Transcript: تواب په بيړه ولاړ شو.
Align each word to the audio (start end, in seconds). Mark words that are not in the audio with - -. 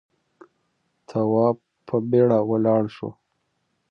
تواب 1.07 1.57
په 1.87 1.95
بيړه 2.09 2.39
ولاړ 2.49 2.83
شو. 2.95 3.09